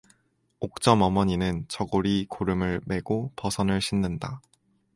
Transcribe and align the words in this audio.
옥점 0.59 1.03
어머니는 1.03 1.65
저고리 1.67 2.25
고름을 2.27 2.81
매고 2.87 3.31
버선을 3.35 3.81
신는다. 3.81 4.41